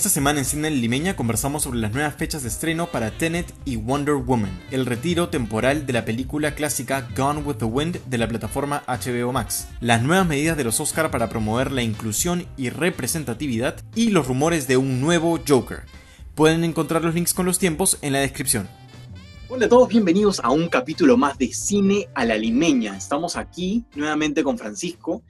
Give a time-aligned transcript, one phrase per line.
[0.00, 3.76] Esta semana en Cine Limeña conversamos sobre las nuevas fechas de estreno para Tenet y
[3.76, 8.26] Wonder Woman, el retiro temporal de la película clásica Gone with the Wind de la
[8.26, 13.76] plataforma HBO Max, las nuevas medidas de los Oscar para promover la inclusión y representatividad
[13.94, 15.82] y los rumores de un nuevo Joker.
[16.34, 18.79] Pueden encontrar los links con los tiempos en la descripción.
[19.52, 22.96] Hola a todos, bienvenidos a un capítulo más de Cine a la Limeña.
[22.96, 25.22] Estamos aquí nuevamente con Francisco.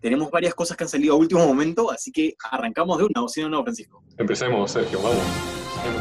[0.00, 3.28] Tenemos varias cosas que han salido a último momento, así que arrancamos de una, o
[3.28, 4.02] si no, no, Francisco.
[4.16, 5.22] Empecemos, Sergio, vamos.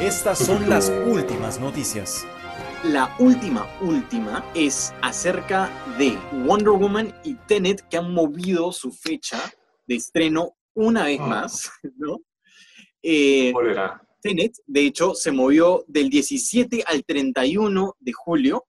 [0.02, 2.26] Estas son las últimas noticias.
[2.86, 9.40] La última, última es acerca de Wonder Woman y Tenet que han movido su fecha
[9.88, 11.28] de estreno una vez Ah.
[11.28, 12.20] más, ¿no?
[13.04, 14.02] Eh, ¿Cuál era?
[14.28, 18.66] Tenet, de hecho, se movió del 17 al 31 de julio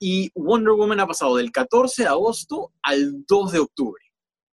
[0.00, 4.02] y Wonder Woman ha pasado del 14 de agosto al 2 de octubre.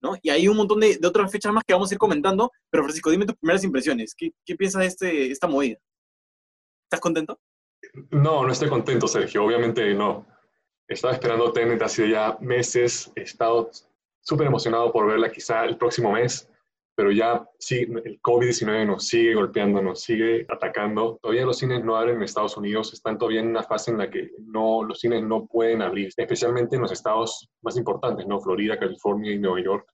[0.00, 0.14] ¿no?
[0.22, 2.84] Y hay un montón de, de otras fechas más que vamos a ir comentando, pero
[2.84, 4.14] Francisco, dime tus primeras impresiones.
[4.16, 5.78] ¿Qué, qué piensas de este, esta movida?
[6.84, 7.40] ¿Estás contento?
[8.10, 10.24] No, no estoy contento, Sergio, obviamente no.
[10.86, 13.70] Estaba esperando Tenet hace ya meses, he estado
[14.20, 16.48] súper emocionado por verla quizá el próximo mes,
[16.96, 21.18] pero ya sí, el COVID-19 nos sigue golpeando, nos sigue atacando.
[21.20, 24.10] Todavía los cines no abren en Estados Unidos, están todavía en una fase en la
[24.10, 28.40] que no, los cines no pueden abrir, especialmente en los estados más importantes, ¿no?
[28.40, 29.86] Florida, California y Nueva York,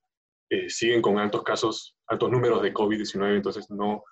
[0.49, 4.05] eh, siguen con altos casos, altos números de COVID-19, entonces no,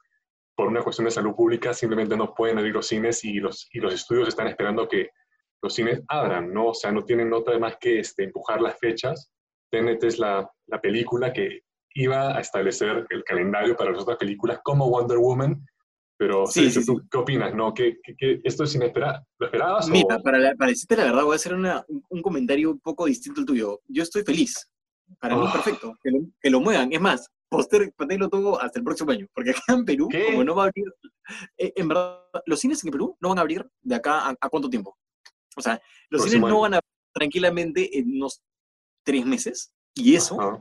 [0.56, 3.78] por una cuestión de salud pública, simplemente no pueden abrir los cines y los, y
[3.78, 5.10] los estudios están esperando que
[5.62, 6.68] los cines abran, ¿no?
[6.70, 9.30] O sea, no tienen otra más que este, empujar las fechas.
[9.70, 11.60] Tenet es la, la película que
[11.94, 15.64] iba a establecer el calendario para las otras películas como Wonder Woman,
[16.16, 17.54] pero Sí, sí, ¿tú ¿qué opinas?
[17.54, 17.72] ¿No?
[17.72, 19.24] ¿Qué, qué- qué- esto es inesperado?
[19.38, 19.88] ¿Lo esperabas?
[19.88, 22.80] o- Mira, para, la- para decirte la verdad, voy a hacer una- un, comentario un
[22.80, 23.80] poco distinto al tuyo.
[23.88, 24.70] Yo estoy feliz.
[25.18, 25.52] Para mí es Ah.
[25.54, 25.94] perfecto.
[26.02, 26.92] Que lo, que lo muevan.
[26.92, 29.26] Es más, poster, lo todo hasta el próximo año.
[29.34, 30.26] Porque acá en Perú, ¿Qué?
[30.26, 30.84] como no va a abrir.
[31.58, 34.48] eh, en verdad, los cines en Perú no van a abrir de acá a, a
[34.48, 34.96] cuánto tiempo.
[35.56, 35.80] O sea,
[36.10, 36.60] los Próximo cines no año.
[36.60, 38.40] van a abrir tranquilamente en unos
[39.04, 39.72] tres meses.
[39.94, 40.60] Y eso, Ajá.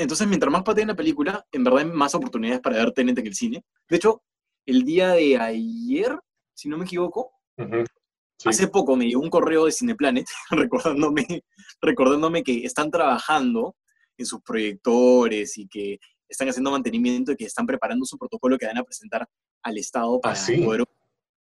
[0.00, 3.26] Entonces, mientras más pateen la película, en verdad hay más oportunidades para ver Tenet en
[3.26, 3.64] el cine.
[3.88, 4.22] De hecho,
[4.66, 6.18] el día de ayer,
[6.54, 7.32] si no me equivoco.
[8.38, 8.48] Sí.
[8.48, 11.44] Hace poco me llegó un correo de Cineplanet recordándome,
[11.82, 13.76] recordándome que están trabajando
[14.16, 18.66] en sus proyectores y que están haciendo mantenimiento y que están preparando su protocolo que
[18.66, 19.28] van a presentar
[19.62, 20.62] al Estado para ¿Ah, sí?
[20.62, 20.84] poder...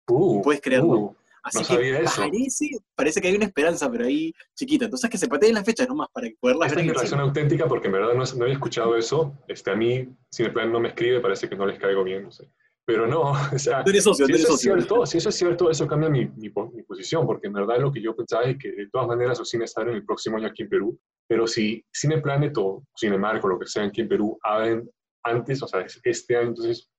[0.10, 0.98] Uh, ¿Puedes creerlo?
[0.98, 2.22] uh, Así no que sabía eso.
[2.22, 4.86] Parece, parece que hay una esperanza, pero ahí chiquita.
[4.86, 7.22] Entonces que se pateen las fechas nomás para poderlas Esta ver es en el cine.
[7.22, 9.38] auténtica porque en verdad no, no había escuchado eso.
[9.48, 12.50] Este, a mí, Cineplan no me escribe, parece que no les caigo bien, no sé.
[12.86, 16.10] Pero no, o sea, socio, si eso, es cierto, si eso es cierto, eso cambia
[16.10, 19.08] mi, mi, mi posición, porque en verdad lo que yo pensaba es que de todas
[19.08, 23.44] maneras los cines abren el próximo año aquí en Perú, pero si Cineplanet o Cinemark
[23.46, 24.90] o lo que sea aquí en Perú abren
[25.24, 26.90] antes, o sea, es- este año, entonces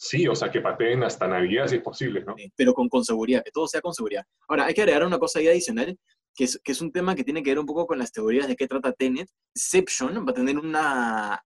[0.00, 2.34] sí, o sea, que pateen hasta Navidad si es posible, ¿no?
[2.56, 4.24] Pero con, con seguridad, que todo sea con seguridad.
[4.48, 5.98] Ahora, hay que agregar una cosa ahí adicional,
[6.34, 8.48] que es, que es un tema que tiene que ver un poco con las teorías
[8.48, 9.28] de qué trata Tenet.
[9.54, 11.44] Inception va a tener una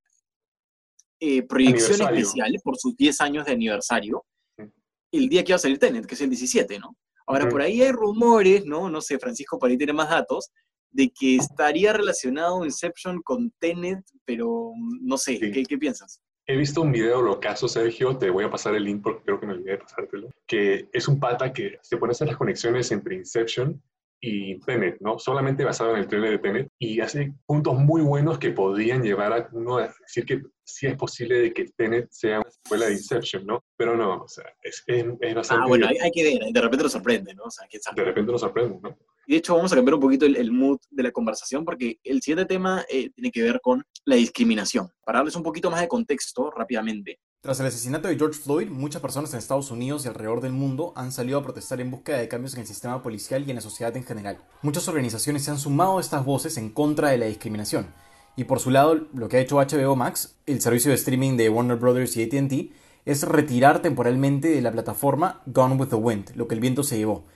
[1.18, 4.24] eh, proyección especial por sus 10 años de aniversario,
[5.10, 6.96] el día que va a salir Tenet, que es el 17, ¿no?
[7.26, 8.88] Ahora, por ahí hay rumores, ¿no?
[8.88, 10.50] No sé, Francisco por ahí tiene más datos,
[10.92, 15.50] de que estaría relacionado Inception con Tenet, pero mm, no sé, Sí.
[15.50, 16.20] ¿qué, qué piensas?
[16.46, 19.46] He visto un video locazo, Sergio, te voy a pasar el link porque creo que
[19.46, 22.92] me olvidé de pasártelo, que es un pata que se pone a hacer las conexiones
[22.92, 23.82] entre Inception
[24.20, 25.18] y Tenet, ¿no?
[25.18, 29.32] Solamente basado en el trailer de Tenet y hace puntos muy buenos que podrían llevar
[29.32, 32.92] a uno a decir que sí es posible de que Tenet sea una secuela de
[32.92, 33.64] Inception, ¿no?
[33.76, 35.64] Pero no, o sea, es, es, es bastante...
[35.64, 37.44] Ah, bueno, hay, hay que ver, de repente lo sorprende, ¿no?
[37.44, 38.02] O sea, quién sabe.
[38.02, 38.98] De repente nos sorprende, ¿no?
[39.26, 42.22] De hecho, vamos a cambiar un poquito el, el mood de la conversación porque el
[42.22, 44.88] siguiente tema eh, tiene que ver con la discriminación.
[45.04, 47.18] Para darles un poquito más de contexto rápidamente.
[47.40, 50.94] Tras el asesinato de George Floyd, muchas personas en Estados Unidos y alrededor del mundo
[50.96, 53.60] han salido a protestar en búsqueda de cambios en el sistema policial y en la
[53.60, 54.38] sociedad en general.
[54.62, 57.92] Muchas organizaciones se han sumado a estas voces en contra de la discriminación.
[58.36, 61.50] Y por su lado, lo que ha hecho HBO Max, el servicio de streaming de
[61.50, 62.72] Warner Brothers y ATT,
[63.04, 66.96] es retirar temporalmente de la plataforma Gone with the Wind, lo que el viento se
[66.96, 67.26] llevó,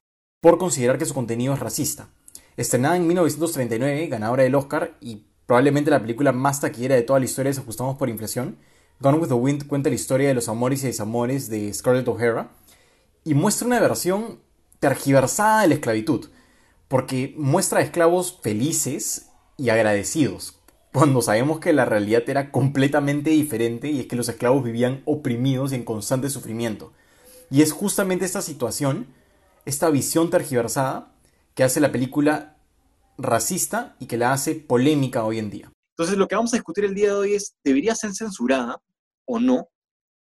[0.40, 2.08] por considerar que su contenido es racista.
[2.56, 7.25] Estrenada en 1939, ganadora del Oscar y probablemente la película más taquillera de toda la
[7.25, 8.58] historia si ajustamos por inflación,
[9.00, 12.50] Gone with the Wind cuenta la historia de los amores y desamores de Scarlett O'Hara
[13.23, 14.40] y muestra una versión
[14.81, 16.29] tergiversada de la esclavitud,
[16.88, 20.58] porque muestra a esclavos felices y agradecidos,
[20.93, 25.73] cuando sabemos que la realidad era completamente diferente y es que los esclavos vivían oprimidos
[25.73, 26.93] y en constante sufrimiento.
[27.50, 29.06] Y es justamente esta situación,
[29.69, 31.12] esta visión tergiversada,
[31.55, 32.56] que hace la película
[33.19, 35.70] racista y que la hace polémica hoy en día.
[35.94, 38.81] Entonces, lo que vamos a discutir el día de hoy es, ¿debería ser censurada
[39.26, 39.69] o no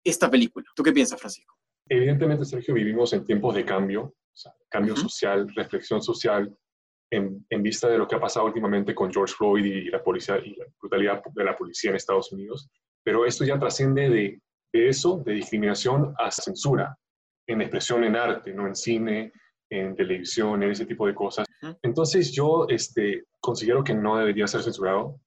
[0.03, 0.67] esta película.
[0.75, 1.55] ¿Tú qué piensas, Francisco?
[1.89, 4.13] Evidentemente, Sergio, vivimos en tiempos de cambio,
[4.69, 6.55] cambio social, reflexión social,
[7.11, 10.37] en, en, vista de lo que ha pasado últimamente con George Floyd y la policía
[10.37, 12.69] y la brutalidad de la policía en Estados Unidos.
[13.03, 14.41] Pero esto ya trasciende de,
[14.71, 16.97] de eso, de discriminación a censura,
[17.51, 19.31] en expresión en arte, no en cine,
[19.69, 21.47] en televisión, en ese tipo de cosas.
[21.81, 25.19] Entonces yo este, considero que no debería ser censurado,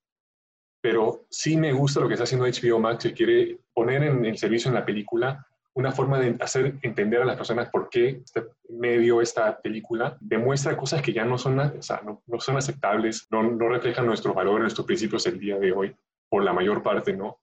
[0.81, 4.37] pero sí me gusta lo que está haciendo HBO Max, que quiere poner en el
[4.37, 8.43] servicio en la película una forma de hacer entender a las personas por qué este
[8.69, 13.27] medio, esta película, demuestra cosas que ya no son, o sea, no, no, son aceptables,
[13.29, 15.93] no, no reflejan nuestros valores, nuestros principios el día de hoy,
[16.29, 17.39] por la mayor parte, ¿no?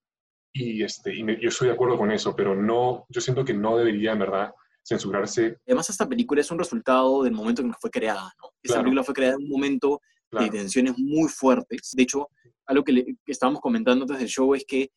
[0.55, 3.77] Y, este, y yo estoy de acuerdo con eso, pero no, yo siento que no
[3.77, 5.59] debería, en verdad, censurarse.
[5.67, 8.51] Además, esta película es un resultado del momento en que fue creada, ¿no?
[8.63, 10.01] Esta película fue creada en un momento
[10.31, 11.91] de tensiones muy fuertes.
[11.93, 12.29] De hecho,
[12.67, 14.91] algo que, que estábamos comentando antes del show es que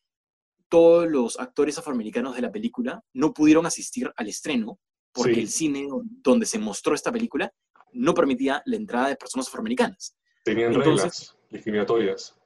[0.68, 4.78] todos los actores afroamericanos de la película no pudieron asistir al estreno
[5.12, 5.88] porque el cine
[6.22, 7.52] donde se mostró esta película
[7.92, 10.14] no permitía la entrada de personas afroamericanas.
[10.44, 12.36] Tenían reglas discriminatorias.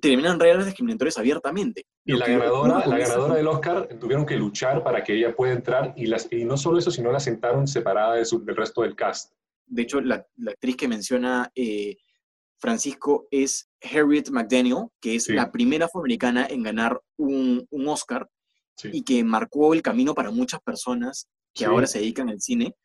[0.00, 1.86] Tenían reglas discriminatorias abiertamente.
[2.06, 5.92] Y la ganadora, la ganadora del Oscar tuvieron que luchar para que ella pueda entrar
[5.96, 9.32] y, las, y no solo eso, sino la sentaron separada del resto del cast.
[9.66, 11.96] De hecho, la, actriz que menciona eh,
[12.58, 18.28] Francisco es Harriet McDaniel, que es la primera afroamericana en ganar un, Oscar
[18.84, 22.76] y que marcó el camino para muchas personas que ahora se dedican al cine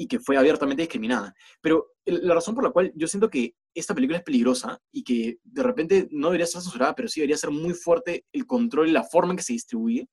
[0.00, 1.34] y que fue abiertamente discriminada.
[1.60, 5.38] Pero la razón por la cual yo siento que esta película es peligrosa y que
[5.42, 8.92] de repente no debería ser censurada, pero sí debería ser muy fuerte el control y
[8.92, 10.08] la forma en que se distribuye,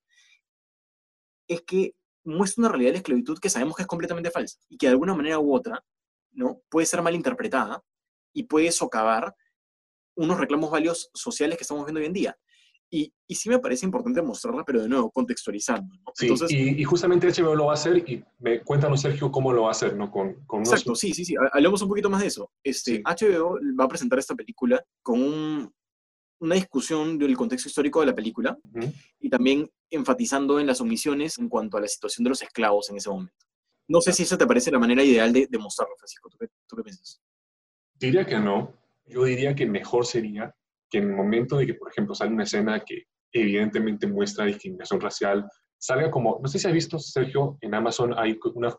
[1.48, 1.94] es que
[2.24, 5.14] muestra una realidad de esclavitud que sabemos que es completamente falsa y que de alguna
[5.14, 5.80] manera u otra
[6.32, 6.60] ¿no?
[6.68, 7.80] puede ser mal interpretada
[8.32, 9.36] y puede socavar
[10.16, 12.38] unos reclamos válidos sociales que estamos viendo hoy en día.
[12.88, 15.92] Y, y, sí me parece importante mostrarla, pero de nuevo, contextualizando.
[15.96, 16.12] ¿no?
[16.14, 19.68] Sí, y, justamente HBO lo va a hacer, y me, cuéntanos, Sergio, cómo lo va
[19.68, 20.10] a hacer, ¿no?
[20.10, 21.34] Con, con Exacto, sí, sí, sí.
[21.52, 22.50] Hablemos un poquito más de eso.
[22.62, 25.72] Este, HBO va a presentar esta película con un,
[26.40, 28.56] una discusión del contexto histórico de la película
[29.20, 32.96] y también enfatizando en las omisiones en cuanto a la situación de los esclavos en
[32.96, 33.34] ese momento.
[33.88, 36.28] No sé si esa te parece la manera ideal de, de mostrarlo, Francisco.
[36.28, 37.20] ¿Tú qué, ¿Tú qué piensas?
[37.94, 38.72] Diría que no.
[39.06, 40.54] Yo diría que mejor sería
[40.90, 45.00] que en el momento de que, por ejemplo, sale una escena que evidentemente muestra discriminación
[45.00, 45.48] racial,
[45.78, 48.74] salga como, no sé si has visto, Sergio, en Amazon hay una,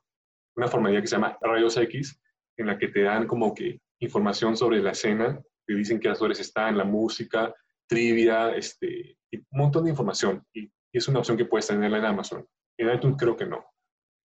[0.56, 2.20] una formalidad que se llama Rayos X,
[2.58, 6.40] en la que te dan como que información sobre la escena, te dicen qué actores
[6.40, 7.54] están, la música,
[7.88, 10.44] trivia, este, y un montón de información.
[10.54, 12.48] Y, es una opción que puedes tenerla en Amazon.
[12.76, 13.64] En iTunes creo que no.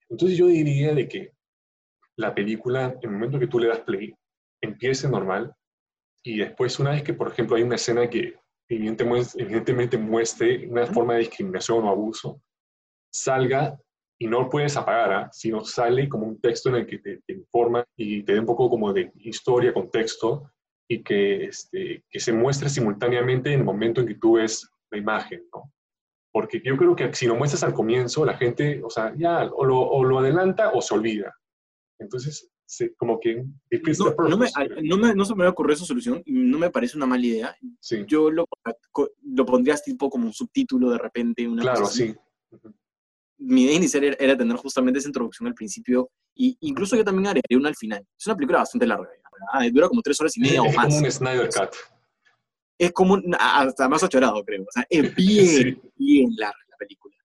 [0.08, 1.32] Entonces yo diría de que
[2.16, 4.14] la película, en el momento que tú le das play,
[4.58, 5.54] empiece normal,
[6.24, 8.36] y después una vez que, por ejemplo, hay una escena que
[8.68, 12.40] evidentemente muestre una forma de discriminación o abuso,
[13.12, 13.78] salga
[14.18, 15.28] y no lo puedes apagar, ¿ah?
[15.32, 18.70] sino sale como un texto en el que te, informa y te dé un poco
[18.70, 20.50] como de historia, contexto,
[20.88, 24.98] y que, este, que se muestre simultáneamente en el momento en que tú ves la
[24.98, 25.72] imagen, ¿no?
[26.32, 29.64] Porque yo creo que si lo muestras al comienzo, la gente, o sea, ya o
[29.64, 31.34] lo, o lo adelanta o se olvida.
[31.98, 32.51] Entonces,
[32.96, 33.44] como que
[34.28, 34.48] no, me,
[34.82, 37.56] no, me, no, se me ocurrido esa solución no me parece una mala idea.
[38.06, 38.46] Yo lo,
[39.24, 41.46] lo pondrías tipo como un subtítulo de repente.
[41.46, 42.14] Una claro, sí.
[43.38, 47.58] Mi idea inicial era, tener justamente esa introducción al principio y incluso yo también agregaría
[47.58, 48.06] una al final.
[48.18, 49.08] Es una película bastante larga.
[49.52, 50.86] Ah, dura como tres horas y media es o más.
[50.86, 51.76] Es como un Snyder Cut.
[52.78, 54.62] Es como, hasta más achorado, creo.
[54.62, 57.16] O sea, es bien, bien larga la película.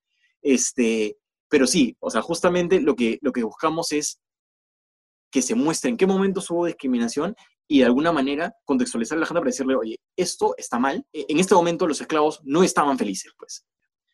[0.42, 1.18] Este,
[1.50, 4.20] pero sí, o sea, justamente lo que, lo que buscamos es
[5.32, 7.36] que se muestre en qué momento hubo discriminación
[7.68, 11.06] y de alguna manera contextualizar a la gente para decirle, oye, esto está mal.
[11.12, 13.66] E, en este momento los esclavos no estaban felices, pues.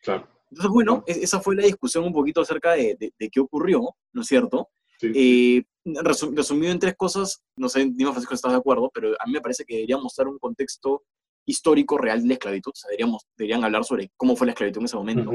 [0.02, 0.28] Claro.
[0.50, 3.80] Entonces, bueno, esa fue la discusión un poquito acerca de, de, qué ocurrió,
[4.12, 4.68] ¿no es cierto?
[5.02, 9.26] Eh, resumido en tres cosas, no sé, dime Francisco si estás de acuerdo, pero a
[9.26, 11.02] mí me parece que debería mostrar un contexto
[11.46, 12.70] histórico real de la esclavitud.
[12.72, 15.30] O sea, deberíamos, deberían hablar sobre cómo fue la esclavitud en ese momento.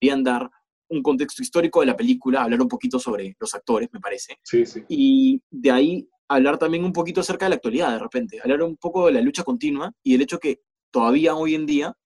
[0.00, 0.50] Deberían dar
[0.92, 4.38] un contexto histórico de la película, hablar un poquito sobre los actores, me parece.
[4.42, 4.84] Sí, sí.
[4.88, 8.76] Y de ahí hablar también un poquito acerca de la actualidad, de repente, hablar un
[8.76, 11.96] poco de la lucha continua y el hecho que todavía hoy en día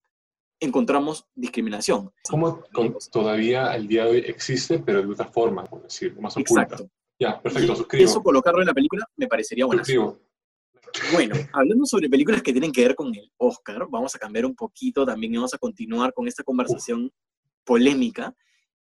[0.61, 2.11] encontramos discriminación.
[2.28, 2.62] ¿Cómo
[3.11, 6.62] todavía el día de hoy existe, pero de otra forma, por decir, más oculta?
[6.62, 6.90] Exacto.
[7.19, 8.05] Ya, perfecto, suscribo.
[8.05, 9.85] Eso colocarlo en la película me parecería bueno.
[9.85, 10.21] Suscribo.
[11.12, 14.55] Bueno, hablando sobre películas que tienen que ver con el Oscar, vamos a cambiar un
[14.55, 17.11] poquito también y vamos a continuar con esta conversación
[17.64, 18.35] polémica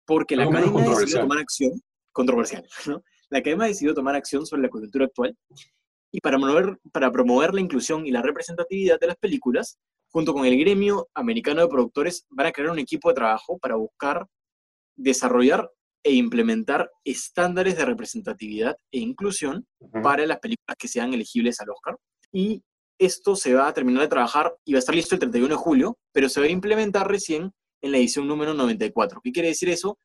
[0.05, 1.81] porque la Academia decidido tomar acción,
[2.11, 3.03] controversial, ¿no?
[3.29, 5.35] La Academia decidió tomar acción sobre la coyuntura actual
[6.11, 9.77] y para promover, para promover la inclusión y la representatividad de las películas,
[10.09, 13.75] junto con el gremio americano de productores, van a crear un equipo de trabajo para
[13.75, 14.25] buscar
[14.95, 15.69] desarrollar
[16.03, 20.01] e implementar estándares de representatividad e inclusión Ujú.
[20.01, 21.97] para las películas que sean elegibles al Oscar.
[22.31, 22.63] Y
[22.97, 25.55] esto se va a terminar de trabajar y va a estar listo el 31 de
[25.55, 27.51] julio, pero se va a implementar recién
[27.81, 29.21] en la edición número 94.
[29.23, 29.97] ¿Qué quiere decir eso?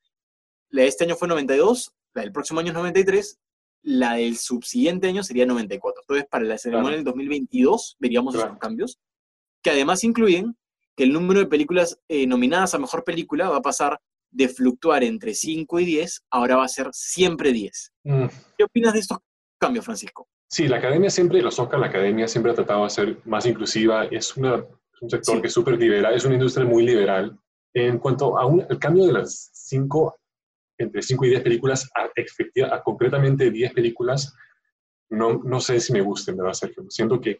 [0.69, 3.39] La de este año fue 92, la del próximo año es 93,
[3.83, 6.01] la del subsiguiente año sería 94.
[6.03, 6.97] Entonces, para la ceremonia Claro.
[6.97, 8.49] del 2022 veríamos Claro.
[8.49, 8.99] esos cambios,
[9.63, 10.55] que además incluyen
[10.95, 13.99] que el número de películas eh, nominadas a Mejor Película va a pasar
[14.29, 17.91] de fluctuar entre 5 y 10, ahora va a ser siempre 10.
[18.03, 18.25] Mm,
[18.57, 19.17] ¿Qué opinas de estos
[19.57, 20.27] cambios, Francisco?
[20.47, 24.05] Sí, la academia siempre, los Oscar, la academia siempre ha tratado de ser más inclusiva.
[24.05, 25.41] Es, una, es un sector Sí.
[25.41, 27.37] que es súper liberal, es una industria muy liberal.
[27.73, 30.17] En cuanto a un- el cambio de las 5,
[30.77, 34.33] entre 5 y 10 películas, a, efectiva- a concretamente 10 películas,
[35.09, 36.85] no, no sé si me gusten, ¿verdad, Sergio?
[36.89, 37.37] Siento que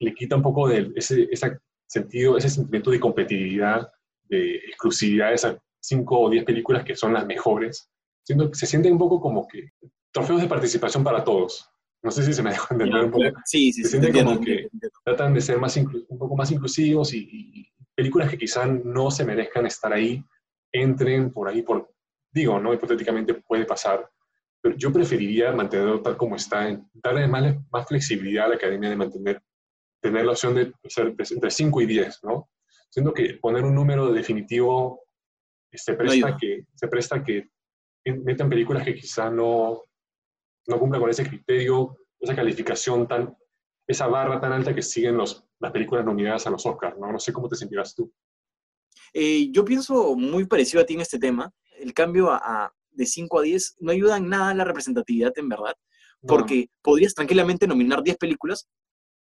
[0.00, 3.88] le quita un poco de ese, ese sentido, ese sentimiento de competitividad,
[4.24, 7.88] de exclusividad de esas 5 o 10 películas que son las mejores.
[8.22, 9.70] Siento que se sienten un poco como que
[10.12, 11.68] trofeos de participación para todos.
[12.02, 13.24] No sé si se me dejó entender un poco.
[13.44, 14.12] Sí, sí, Se sí.
[14.12, 14.68] como que-.
[15.04, 19.24] Tratan de ser más un poco más inclusivos y, y películas que quizás no se
[19.24, 20.24] merezcan estar ahí,
[20.72, 21.92] entren por ahí, por,
[22.32, 22.74] digo, ¿no?
[22.74, 24.08] Hipotéticamente puede pasar,
[24.60, 28.96] pero yo preferiría mantenerlo tal como está, darle más, más flexibilidad a la academia de
[28.96, 29.42] mantener,
[30.00, 32.50] tener la opción de ser entre 5 y 10, ¿no?
[32.90, 35.04] Siendo que poner un número definitivo
[35.72, 36.36] se presta, ayuda.
[36.38, 37.48] que, se presta que
[38.04, 39.82] metan películas que quizá no,
[40.66, 43.36] no cumplan con ese criterio, esa calificación tan,
[43.86, 47.10] esa barra tan alta que siguen los, las películas nominadas a los Oscars, ¿no?
[47.10, 48.12] No sé cómo te sentirás tú.
[49.12, 51.50] Eh, yo pienso muy parecido a ti en este tema.
[51.78, 55.32] El cambio a, a- de 5 a 10 no ayuda en nada a la representatividad,
[55.36, 55.74] en verdad,
[56.22, 58.68] No, porque podrías tranquilamente nominar 10 películas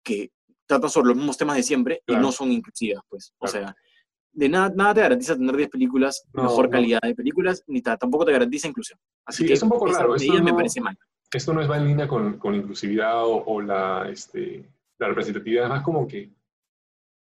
[0.02, 0.30] que
[0.66, 2.22] tratan sobre los mismos temas de siempre Claro.
[2.22, 3.34] y no son inclusivas, pues.
[3.38, 3.66] O Claro.
[3.66, 3.76] sea,
[4.32, 6.70] de nada, nada te garantiza tener 10 películas, No, mejor no.
[6.70, 8.98] calidad de películas, ni ta- tampoco te garantiza inclusión.
[9.26, 10.96] Así Sí, que es un poco raro, esto me no- parece mal.
[11.32, 14.66] Esto no es va en línea con, con inclusividad o, o la, este,
[15.00, 16.30] la representatividad, es más como que,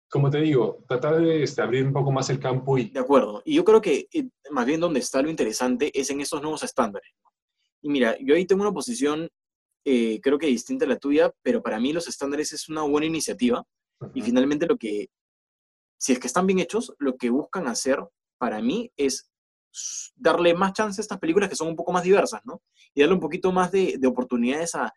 [0.09, 3.41] como te digo, tratar de este, abrir un poco más el campo y De acuerdo.
[3.45, 6.63] Y yo creo que eh, más bien donde está lo interesante es en estos nuevos
[6.63, 7.11] estándares.
[7.81, 9.29] Y mira, yo ahí tengo una posición,
[9.85, 13.07] eh, creo que distinta a la tuya, pero para mí los estándares es una buena
[13.07, 13.63] iniciativa
[14.13, 14.25] y Ujú.
[14.25, 15.07] finalmente lo que,
[15.97, 17.99] si es que están bien hechos, lo que buscan hacer
[18.37, 19.31] para mí es
[20.15, 22.61] darle más chance a estas películas que son un poco más diversas, ¿no?
[22.93, 24.91] Y darle un poquito más de, de oportunidades a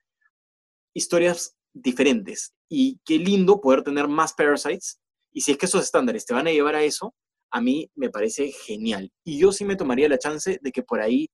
[0.94, 2.54] historias diferentes.
[2.70, 5.00] Y qué lindo poder tener más Parasites.
[5.32, 7.14] Y si es que esos estándares te van a llevar a eso,
[7.50, 9.12] a mí me parece genial.
[9.24, 11.28] Y yo sí me tomaría la chance de que por ahí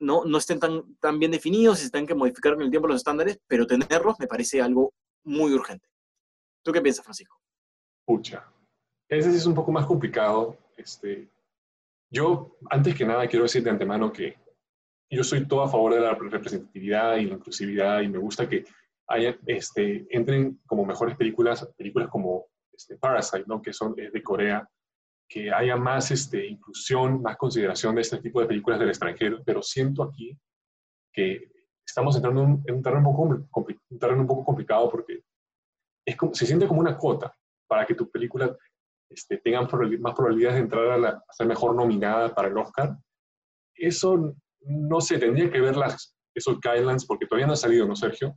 [0.00, 2.96] no, no estén tan, tan bien definidos se tengan que modificar en el tiempo los
[2.96, 4.92] estándares, pero tenerlos me parece algo
[5.24, 5.88] muy urgente.
[6.62, 7.38] ¿Tú qué piensas, Francisco?
[8.04, 8.44] Pucha.
[9.08, 10.58] Ese es un poco más complicado.
[10.76, 11.28] Este,
[12.10, 14.36] yo, antes que nada, quiero decir de antemano que
[15.10, 18.64] yo soy todo a favor de la representatividad y la inclusividad y me gusta que
[19.08, 23.60] haya, este, entren como mejores películas, películas como este, Parasite, ¿no?
[23.62, 24.68] que son es de Corea,
[25.28, 29.62] que haya más este, inclusión, más consideración de este tipo de películas del extranjero, pero
[29.62, 30.38] siento aquí
[31.12, 31.50] que
[31.86, 35.22] estamos entrando en un, en un terreno, un poco, un terreno un poco complicado porque
[36.06, 37.34] es como, se siente como una cuota
[37.66, 38.56] para que tu película
[39.08, 42.58] este, tenga probabil- más probabilidades de entrar a, la, a ser mejor nominada para el
[42.58, 42.96] Oscar.
[43.74, 47.96] Eso no se tendría que ver las, esos guidelines porque todavía no ha salido, ¿no,
[47.96, 48.36] Sergio?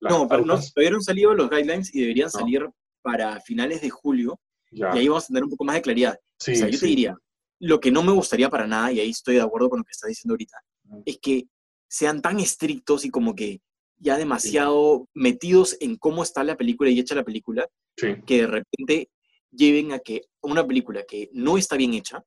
[0.00, 2.38] No, pero no, todavía no han salido los guidelines y deberían No.
[2.40, 2.68] salir
[3.02, 4.38] para finales de julio
[4.70, 4.90] ya.
[4.94, 6.18] y ahí vamos a tener un poco más de claridad.
[6.38, 7.16] Sí, o sea, yo te diría,
[7.60, 9.92] lo que no me gustaría para nada, y ahí estoy de acuerdo con lo que
[9.92, 10.58] estás diciendo ahorita,
[11.06, 11.46] es que
[11.88, 13.60] sean tan estrictos y como que
[13.98, 19.08] ya demasiado metidos en cómo está la película y hecha la película, que de repente
[19.50, 22.22] lleven a que una película que no está bien hecha,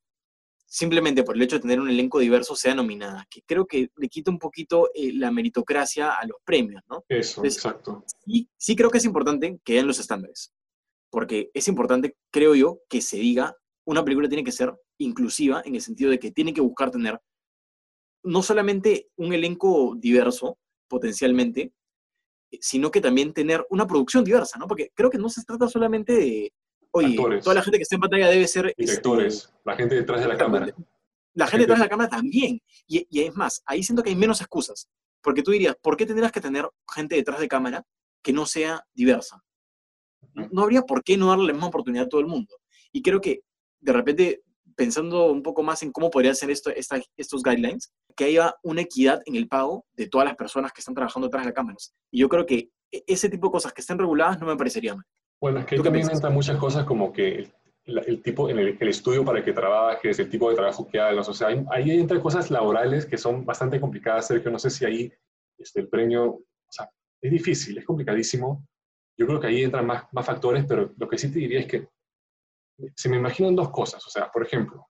[0.70, 4.08] simplemente por el hecho de tener un elenco diverso, sea nominada, que creo que le
[4.08, 7.04] quita un poquito eh, la meritocracia a los premios, ¿no?
[7.10, 8.06] eso, Entonces, exacto.
[8.28, 10.54] Y sí creo que es importante que den los estándares,
[11.10, 15.74] porque es importante, creo yo, que se diga, una película tiene que ser inclusiva en
[15.74, 17.20] el sentido de que tiene que buscar tener
[18.24, 21.74] no solamente un elenco diverso, potencialmente,
[22.52, 24.68] eh, sino que también tener una producción diversa, ¿no?
[24.68, 26.54] Porque creo que no se trata solamente de,
[26.91, 27.43] oye, Actores.
[27.43, 28.67] toda la gente que está en pantalla debe ser...
[28.67, 30.65] este, Directores, la gente detrás de la cámara.
[30.65, 30.88] la gente
[31.51, 32.62] Gente- detrás de la cámara también.
[32.88, 34.89] Y, y es más, ahí siento que hay menos excusas.
[35.22, 37.86] Porque tú dirías, ¿por qué tendrías que tener gente detrás de cámara
[38.22, 39.43] que no sea diversa?
[40.51, 42.55] No, habría por qué no darle la misma oportunidad a todo el mundo.
[42.91, 43.41] Y creo que,
[43.81, 44.43] de repente,
[44.75, 48.81] pensando un poco más en cómo podría ser esto, esta- estos guidelines, que haya una
[48.81, 51.93] equidad en el pago de todas las personas que están trabajando detrás de cámaras.
[52.12, 54.96] Y yo creo que e- ese tipo de cosas que estén reguladas no me parecería
[54.96, 55.05] mal.
[55.41, 57.50] Bueno, es que también entran muchas cosas como que
[57.86, 61.34] el, tipo, en el, estudio para que trabajes, el tipo de trabajo que hagas, o
[61.34, 65.12] sea, ahí, ahí entran cosas laborales que son bastante complicadas, Sergio, no sé si ahí
[65.58, 66.89] este, el premio, o sea,
[67.22, 68.65] es difícil, es complicadísimo,
[69.17, 71.67] yo creo que ahí entran más, más factores, pero lo que sí te diría es
[71.67, 71.88] que
[72.96, 74.88] se me imaginan dos cosas, o sea, por ejemplo,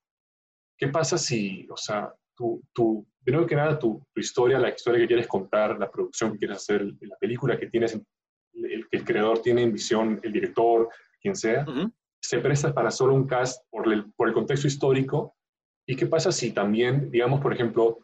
[0.77, 5.01] ¿qué pasa si, o sea, tú, tú primero que nada, tu, tu, historia, la historia
[5.01, 8.00] que quieres contar, la producción que quieres hacer, la película que tienes,
[8.53, 10.89] el, el creador tiene en visión, el director,
[11.22, 11.65] quien sea,
[12.22, 15.36] se presta para solo un cast por el, por el contexto histórico.
[15.88, 18.00] ¿Y qué pasa si también, digamos, por ejemplo,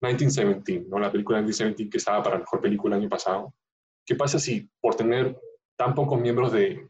[0.00, 0.98] 1917, ¿no?
[0.98, 3.54] la película 1917 que estaba para mejor película el año pasado,
[4.06, 5.36] ¿qué pasa si por tener
[5.76, 6.88] tan pocos miembros de...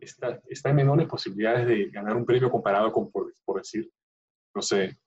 [0.00, 3.88] Está, está en menores posibilidades de ganar un premio comparado con, por, por decir,
[4.52, 4.98] no sé,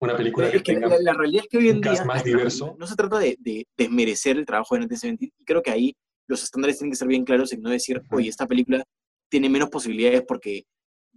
[0.00, 2.76] una película que, tenga la, realidad es que hoy en día más diverso.
[2.78, 3.38] No, se trata de,
[3.76, 5.96] desmerecer el trabajo de 1917 y creo que ahí
[6.26, 8.84] los estándares tienen que ser bien claros y no decir, oye, esta película
[9.28, 10.64] tiene menos posibilidades porque,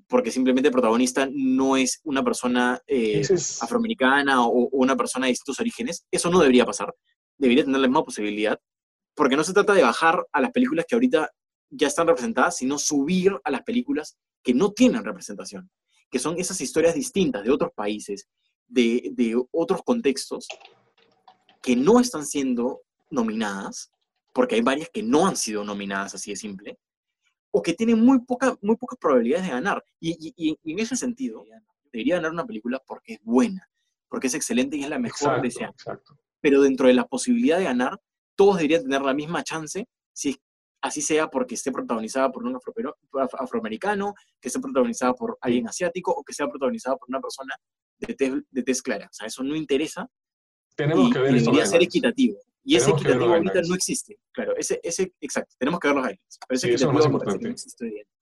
[0.07, 3.25] porque simplemente el protagonista no es una persona eh,
[3.61, 6.05] afroamericana o, una persona de distintos orígenes.
[6.11, 6.93] Eso no debería pasar.
[7.37, 8.59] Debería tener la misma posibilidad.
[9.15, 11.29] Porque no se trata de bajar a las películas que ahorita
[11.69, 15.69] ya están representadas, sino subir a las películas que no tienen representación,
[16.09, 18.27] que son esas historias distintas de otros países,
[18.67, 20.47] de, de otros contextos,
[21.61, 23.91] que no están siendo nominadas,
[24.37, 26.77] porque hay varias que no han sido nominadas así de simple,
[27.49, 29.83] o que tienen muy, poca, muy pocas probabilidades de ganar.
[29.99, 31.43] Y, en ese sentido,
[31.91, 33.67] debería ganar una película porque es buena,
[34.07, 35.73] porque es excelente y es la mejor de ese año.
[36.39, 37.99] Pero dentro de la posibilidad de ganar,
[38.35, 40.37] todos deberían tener la misma chance, si
[40.81, 42.59] así sea porque esté protagonizada por un
[43.39, 47.55] afroamericano, que esté protagonizada por alguien asiático o que sea protagonizada por una persona
[47.97, 49.07] de tez, de tez clara.
[49.07, 50.07] O sea, eso no interesa.
[50.75, 52.37] Tenemos que ver y debería ser equitativo.
[52.67, 54.19] Y ese equitativo ahorita no existe.
[54.33, 56.39] Claro, ese, ese, exacto, tenemos que ver los highlights.
[56.45, 57.55] Pero ese eso es más importante.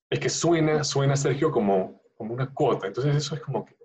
[0.07, 2.85] Es que suena, suena, Sergio, como, como una cuota.
[2.85, 3.75] Entonces eso es como que...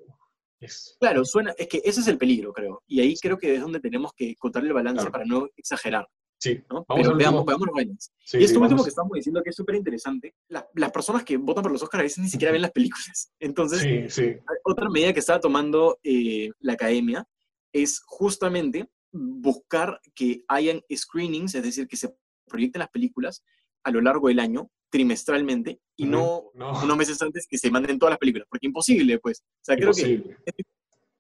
[0.61, 0.99] Es...
[1.01, 2.83] Claro, suena, es que ese es el peligro, creo.
[2.87, 6.07] Y ahí creo que es donde tenemos que contar el balance para no exagerar.
[6.39, 6.85] Sí, ¿no?
[6.87, 8.13] Vamos Pero veamos, veamos, los highlights.
[8.35, 11.73] y esto último que estamos diciendo que es súper interesante, las personas que votan por
[11.73, 13.33] los Oscars a veces ni siquiera ven las películas.
[13.41, 17.27] Entonces, sí, otra medida que estaba tomando eh, la academia
[17.73, 22.15] es justamente buscar que hayan screenings, es decir, que se
[22.47, 23.45] proyecten las películas
[23.85, 28.13] a lo largo del año, trimestralmente, y no, unos meses antes que se manden todas
[28.13, 29.41] las películas, porque imposible, pues.
[29.41, 30.37] O sea, creo que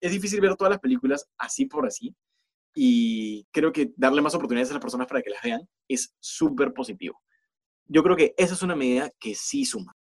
[0.00, 2.14] es, difícil ver todas las películas así por así,
[2.74, 6.72] y creo que darle más oportunidades a las personas para que las vean es súper
[6.72, 7.20] positivo.
[7.86, 9.96] Yo creo que esa es una medida que sí suma.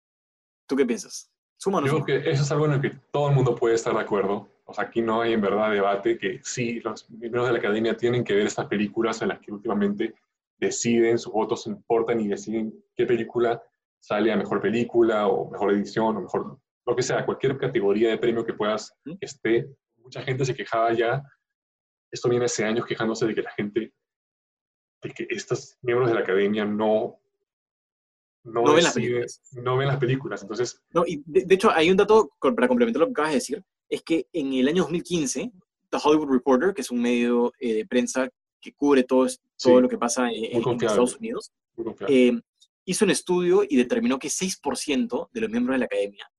[0.67, 1.31] ¿Tú qué piensas?
[1.57, 3.55] ¿Suma o no Yo creo que eso es algo en el que todo el mundo
[3.55, 7.09] puede estar de acuerdo o sea, aquí no hay en verdad debate que sí, los
[7.09, 10.13] miembros de la academia tienen que ver estas películas en las que últimamente
[10.59, 13.59] deciden, sus votos importan y deciden qué película
[13.99, 18.19] sale a mejor película o mejor edición o mejor, lo que sea, cualquier categoría de
[18.19, 19.67] premio que puedas que esté.
[19.97, 21.23] Mucha gente se quejaba ya,
[22.11, 23.91] esto viene hace años quejándose de que la gente,
[25.01, 27.19] de que estos miembros de la academia no
[28.43, 29.41] no, ven las películas.
[29.53, 30.81] No ven las películas, entonces...
[30.91, 33.63] No, y de, de, hecho hay un dato para complementar lo que acabas de decir,
[33.89, 35.51] es que en el año 2015,
[35.89, 38.29] The Hollywood Reporter, que es un medio eh, de prensa
[38.61, 41.51] que cubre todo, todo lo que pasa en, Estados Unidos,
[42.07, 42.39] eh,
[42.85, 46.29] hizo un estudio y determinó que 6% de los miembros de la academia,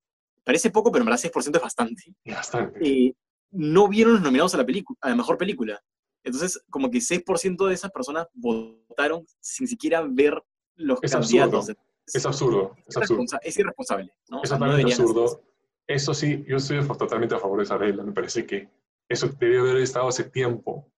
[0.45, 2.79] parece poco, pero en verdad 6% es bastante, bastante.
[2.83, 3.15] Eh,
[3.53, 4.67] no vieron los nominados a la,
[5.01, 5.83] a la mejor película.
[6.23, 10.41] Entonces, como que 6% de esas personas votaron sin siquiera ver
[10.77, 11.71] los es candidatos.
[11.71, 11.81] Absurdo.
[12.07, 12.77] Es absurdo.
[12.87, 13.25] Es, absurdo.
[13.43, 14.13] es irresponsable.
[14.29, 14.43] ¿no?
[14.43, 15.43] Es absurdo.
[15.90, 18.05] Eso sí, yo estoy totalmente a favor de esa regla.
[18.05, 18.68] Me parece que
[19.09, 20.88] eso debe haber estado hace tiempo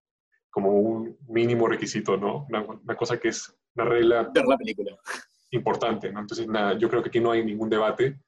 [0.50, 2.46] como un mínimo requisito, ¿no?
[2.46, 4.94] Una, cosa que es una regla Ver la película.
[5.50, 6.20] importante, ¿no?
[6.20, 8.20] Entonces, nada, yo creo que aquí no hay ningún debate.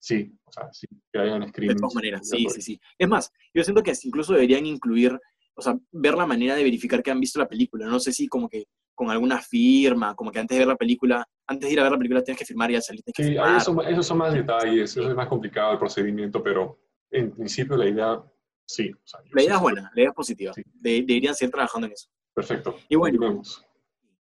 [0.00, 1.76] Sí, o sea, sí, que hayan screenings.
[1.76, 2.80] De todas maneras, sí, sí, sí.
[2.98, 5.16] Es más, yo siento que incluso deberían incluir,
[5.54, 7.86] o sea, ver la manera de verificar que han visto la película.
[7.86, 8.66] No sé si como que
[9.00, 11.92] con alguna firma, como que antes de ver la película, antes de ir a ver
[11.92, 15.16] la película tienes que firmar y al salir sí, Esos, son más detalles, eso es
[15.16, 16.78] más complicado el procedimiento, pero
[17.10, 18.22] en principio la idea,
[18.66, 18.90] sí.
[19.32, 20.52] la idea es buena, la idea es positiva.
[20.74, 22.10] deberían seguir trabajando en eso.
[22.34, 22.76] Perfecto.
[22.90, 23.40] Y bueno,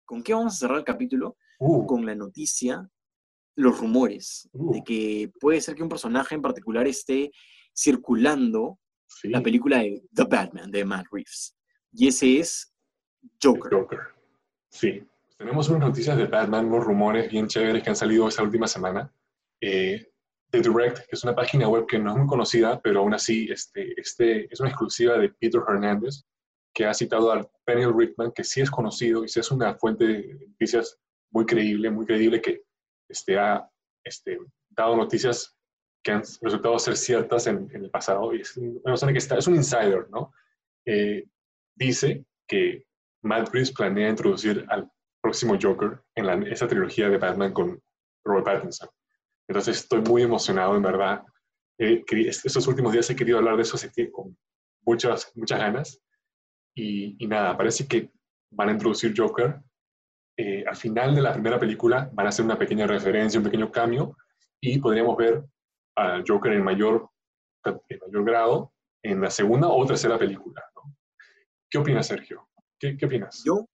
[0.06, 1.38] ¿con qué vamos a cerrar el capítulo?
[1.58, 1.88] Uh.
[1.88, 2.88] Con la noticia,
[3.56, 4.74] los rumores uh.
[4.74, 7.32] de que puede ser que un personaje en particular esté
[7.76, 8.78] circulando
[9.24, 11.58] la película de The Batman de Matt Reeves.
[11.94, 12.72] Y ese es
[13.42, 13.74] Joker.
[13.74, 14.17] Joker.
[14.70, 18.68] Sí, tenemos unas noticias de Batman, unos rumores bien chéveres que han salido esta última
[18.68, 19.12] semana.
[19.62, 20.12] Eh,
[20.50, 23.50] The Direct, que es una página web que no es muy conocida, pero aún así
[23.52, 26.24] este, este, es una exclusiva de Peter Hernández,
[26.74, 30.06] que ha citado al Daniel Rickman, que sí es conocido y sí es una fuente
[30.06, 30.98] de noticias
[31.32, 32.64] muy creíble, muy creíble, que
[33.10, 33.70] este, ha
[34.04, 35.56] este, dado noticias
[36.04, 38.34] que han resultado ser ciertas en, el pasado.
[38.34, 40.32] Y es una persona que está, es un insider, ¿no?
[40.86, 41.26] Eh,
[41.76, 42.87] dice que
[43.24, 44.90] Matt Reeves planea introducir al
[45.22, 47.82] próximo Joker en la, esa trilogía de Batman con
[48.24, 48.90] Robert Pattinson.
[49.48, 51.24] Entonces estoy muy emocionado, en verdad.
[51.78, 53.78] Estos últimos días he querido hablar de eso
[54.12, 54.38] con
[54.86, 56.02] muchas, muchas ganas.
[56.76, 58.12] Y, y, nada, parece que
[58.52, 59.60] van a introducir Joker.
[60.38, 63.72] Eh, al final de la primera película van a hacer una pequeña referencia, un pequeño
[63.72, 64.16] cambio,
[64.62, 65.44] y podríamos ver
[65.96, 67.10] al Joker en mayor,
[67.64, 70.64] en mayor grado en la segunda o tercera película.
[71.70, 72.48] ¿Qué opinas, Sergio?
[72.80, 73.44] ¿Qué, qué opinas?
[73.44, 73.66] Yo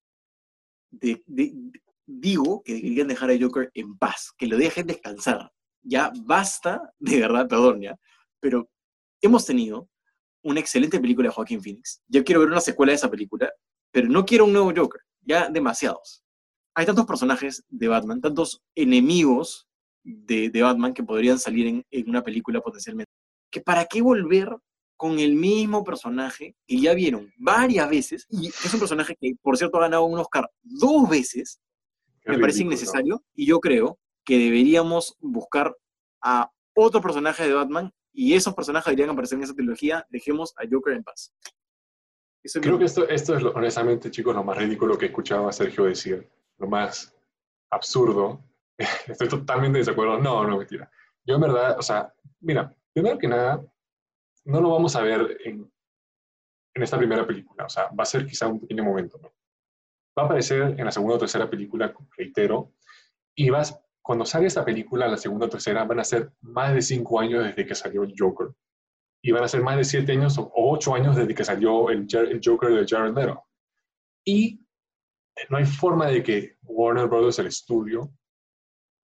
[2.06, 5.52] digo que deberían dejar a Joker en paz, que lo dejen descansar.
[5.82, 7.96] Ya basta, de verdad, perdón, ya,
[8.39, 8.70] pero
[9.22, 9.89] hemos tenido
[10.44, 12.02] una excelente película de Joaquín Phoenix.
[12.08, 13.52] Yo quiero ver una secuela de esa película,
[13.92, 16.24] pero no quiero un nuevo Joker, ya demasiados.
[16.76, 19.68] Hay tantos personajes de Batman, tantos enemigos
[20.04, 23.12] de, Batman que podrían salir en, una película potencialmente,
[23.50, 24.50] que para qué volver
[25.04, 29.58] con el mismo personaje que ya vieron varias veces, y es un personaje que, por
[29.58, 31.60] cierto, ha ganado un Oscar dos veces,
[32.24, 35.76] me parece innecesario, y yo creo que deberíamos buscar
[36.22, 40.63] a otro personaje de Batman, y esos personajes deberían aparecer en esa trilogía, dejemos a
[40.72, 41.34] Joker en paz.
[42.62, 45.84] creo que esto, esto es, honestamente, chicos, lo más ridículo que he escuchado a Sergio
[45.84, 47.13] decir, lo más
[47.72, 48.42] absurdo.
[49.08, 50.18] Estoy totalmente de desacuerdo.
[50.18, 50.89] No, no, mentira.
[51.26, 53.62] Yo en verdad, o sea, mira, primero que nada,
[54.46, 55.72] no lo vamos a ver en,
[56.76, 59.20] en esta primera película, o sea, va a ser quizá un pequeño momento.
[60.18, 62.74] Va a aparecer en la segunda o tercera película, reitero,
[63.36, 66.82] y vas, cuando salga esta película, la segunda o tercera, van a ser más de
[66.82, 68.50] cinco años desde que salió Joker.
[69.26, 72.08] Y van a ser más de siete años o ocho años desde que salió el,
[72.14, 73.44] el Joker de Jared Leto.
[74.26, 74.60] Y
[75.50, 78.12] no hay forma de que Warner Brothers, el estudio,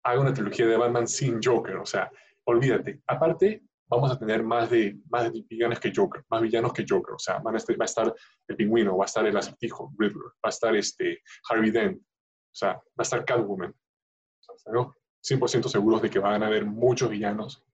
[0.04, 1.76] haga una trilogía de Batman sin Joker.
[1.76, 2.10] O sea,
[2.44, 3.00] olvídate.
[3.06, 7.14] Aparte, vamos a tener más de, más de villanos que Joker, más villanos que Joker.
[7.14, 8.14] O sea, van a estar, va a estar
[8.46, 12.54] el pingüino, va a estar el acertijo, Riddler, va a estar este Harvey Dent, o
[12.54, 13.70] sea, va a estar Catwoman.
[13.70, 17.64] O sea, 100% seguros de que van a haber muchos villanos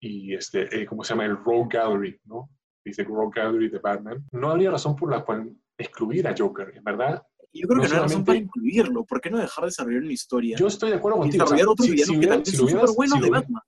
[0.00, 1.24] y, este, eh, ¿cómo se llama?
[1.24, 2.50] El Rogue Gallery, ¿no?
[2.84, 4.24] Dice Rogue Gallery de Batman.
[4.32, 7.22] No habría razón por la cual excluir a Joker, en verdad.
[7.52, 9.04] Yo creo que no hay razón para incluirlo.
[9.04, 10.56] ¿Por qué no dejar de desarrollar una historia?
[10.58, 11.44] Yo estoy de acuerdo contigo.
[11.44, 13.62] Desarrollar otro villano que también es súper bueno de Batman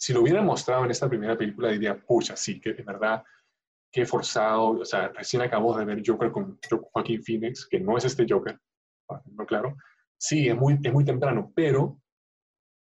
[0.00, 3.22] si lo hubieran mostrado en esta primera película, diría, pucha, sí, que de verdad,
[3.92, 6.58] qué forzado, o sea, recién acabo de ver Joker con
[6.92, 8.58] Joaquín Phoenix, que no es este Joker,
[9.26, 9.76] no claro,
[10.16, 12.00] sí, es muy, es muy temprano, pero,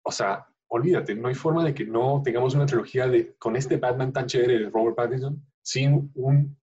[0.02, 3.76] o sea, olvídate, no hay forma de que no tengamos una trilogía de, con este
[3.76, 6.58] Batman tan chévere de Robert Pattinson sin un,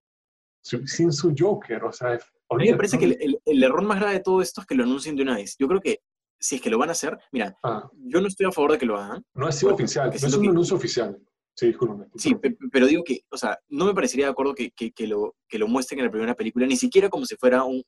[0.62, 4.20] sin su Joker, o sea, olvídate, me parece que el, el, error más grave de
[4.20, 5.54] todo esto es que lo anuncien de una vez.
[5.58, 6.00] Yo creo que
[6.46, 7.88] si es que lo van a hacer, mira, ah.
[7.94, 9.24] yo no estoy a favor de que lo hagan.
[9.34, 11.18] No ha sido oficial, no es un anuncio oficial.
[11.54, 12.06] Sí, discúlpame.
[12.16, 12.36] Sí,
[12.70, 15.66] pero digo que, o sea, no me parecería de acuerdo que, que, lo, que lo
[15.66, 17.82] muestren en la primera película, ni siquiera como si fuera un,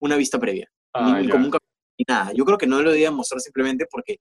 [0.00, 0.68] una vista previa.
[0.94, 1.52] Ah, ni, como un
[1.98, 2.32] ni nada.
[2.32, 4.16] Yo creo que no lo deberían mostrar simplemente porque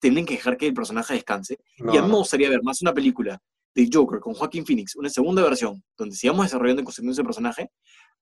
[0.00, 1.58] tienen que dejar que el personaje descanse.
[1.76, 3.38] Y a mí me gustaría ver más una película
[3.74, 7.70] de Joker con Joaquín Phoenix, una segunda versión, donde sigamos desarrollando y construyendo ese personaje,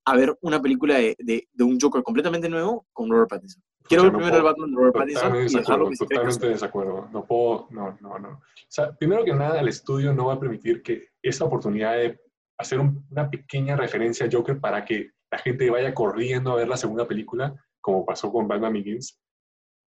[0.04, 3.62] a ver una película de, de, de un Joker completamente nuevo con Robert Pattinson.
[3.88, 7.08] Quiero ver primero el Batman de Robert Pattinson y dejarlo que Totalmente de desacuerdo.
[7.12, 8.28] No puedo, no, no, no.
[8.28, 12.20] O sea, primero que nada, el estudio no va a permitir que esta oportunidad de
[12.58, 16.76] hacer una pequeña referencia a Joker para que la gente vaya corriendo a ver la
[16.76, 19.18] segunda película, como pasó con Batman Begins.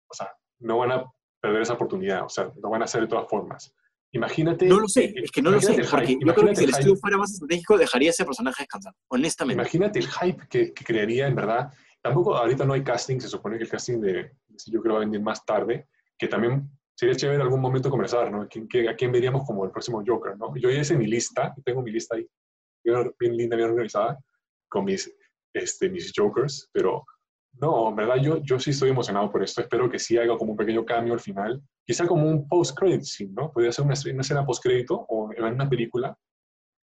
[0.10, 1.06] O sea, no van a
[1.41, 2.23] perder esa oportunidad.
[2.23, 3.73] O sea, lo van a hacer de todas formas.
[4.13, 4.67] Imagínate.
[4.67, 6.95] No lo sé, es que no lo sé, porque yo creo que si el, estudio
[6.97, 9.62] fuera más estratégico, dejaría ese personaje descansar, honestamente.
[9.62, 13.57] Imagínate el hype que, que crearía, en verdad, Tampoco ahorita no hay casting, se supone
[13.57, 14.31] que el casting de,
[14.67, 15.87] yo creo va a venir más tarde,
[16.17, 18.41] que también sería chévere en algún momento conversar, ¿no?
[18.41, 20.55] ¿A quién, a quién veríamos como el próximo Joker, ¿no?
[20.55, 22.27] Yo hice mi lista, tengo mi lista ahí,
[22.83, 24.19] bien linda, bien organizada,
[24.67, 25.13] con mis,
[25.53, 27.05] este, mis Jokers, pero
[27.59, 30.51] no, en verdad yo, yo sí estoy emocionado por esto, espero que sí haga como
[30.51, 33.51] un pequeño cambio al final, quizá como un post-credit scene, ¿no?
[33.51, 36.17] Podría ser una, una escena post-crédito o en una película,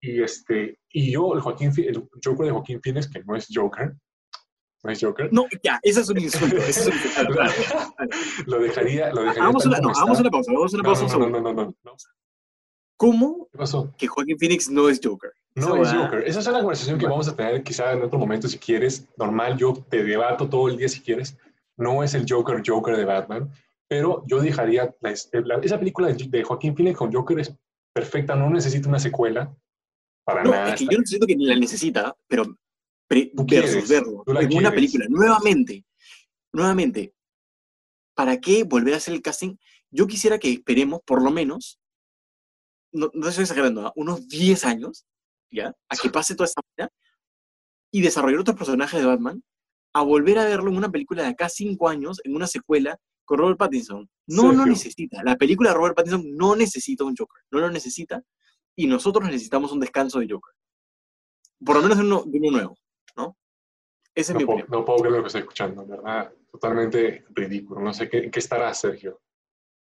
[0.02, 3.96] y, este, y yo, el, Joaquín, el Joker de Joaquín Phoenix, que no es Joker,
[4.84, 5.32] ¿No es Joker?
[5.32, 6.58] No, ya, ese es un insulto.
[6.58, 7.42] Ese es un insulto.
[8.48, 9.14] lo dejaría.
[9.14, 10.52] Lo dejaría hagamos, una, no, hagamos una pausa.
[10.52, 11.18] Hagamos una pausa.
[11.18, 11.96] No, no, no, no, no,
[12.98, 13.94] ¿Cómo ¿Qué pasó?
[13.98, 15.32] que Joaquín Phoenix no es Joker?
[15.56, 16.24] No es Joker.
[16.28, 19.08] Esa es una conversación que vamos a tener quizá en otro momento si quieres.
[19.18, 21.38] Normal, yo te debato todo el día si quieres.
[21.78, 23.50] No es el Joker Joker de Batman,
[23.88, 27.56] pero yo dejaría esa película de Joaquín Phoenix con Joker es
[27.94, 29.56] perfecta, no necesita una secuela
[30.26, 30.74] para no, nada.
[30.74, 32.46] Es que yo no siento que ni la necesita, pero
[33.46, 35.06] versus verlo en una película.
[35.10, 35.86] Nuevamente,
[36.52, 37.14] nuevamente,
[38.16, 39.56] ¿para qué volver a hacer el casting?
[39.94, 41.80] yo quisiera que esperemos, por lo menos,
[42.92, 43.94] no, no estoy exagerando, ¿ah?
[43.96, 45.06] unos 10 años,
[45.52, 45.74] ¿ya?
[45.88, 46.90] A que pase toda esta vida
[47.92, 49.44] y desarrollar otros personajes de Batman,
[49.94, 53.38] a volver a verlo en una película de acá 5 años, en una secuela, con
[53.38, 54.10] Robert Pattinson.
[54.28, 55.24] No lo necesita.
[55.24, 57.44] La película de Robert Pattinson no necesita un Joker.
[57.52, 58.22] No lo necesita.
[58.76, 60.54] Y nosotros necesitamos un descanso de Joker.
[61.64, 62.76] Por lo menos de uno, nuevo, ¿no?
[64.16, 64.68] Ese es mi opinión.
[64.70, 66.32] No puedo creer lo que estoy escuchando, ¿verdad?
[66.52, 67.82] Totalmente ridículo.
[67.82, 69.22] No sé qué, qué estará, Sergio.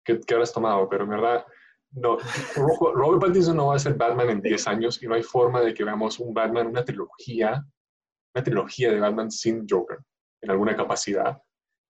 [0.03, 0.87] ¿Qué, ¿Qué, habrás tomado?
[0.87, 1.45] Pero en verdad,
[1.91, 2.17] no.
[2.55, 5.73] Robert Pattinson no va a ser Batman en 10 años y no hay forma de
[5.73, 7.63] que veamos un Batman, una trilogía,
[8.35, 9.97] una trilogía de Batman sin Joker
[10.41, 11.41] en alguna capacidad